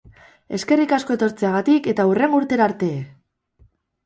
Eskerrik 0.57 0.95
asko 0.97 1.17
etortzeagatik 1.19 1.91
eta 1.93 2.07
hurrengo 2.09 2.41
urtera 2.41 2.67
arte! 2.71 2.89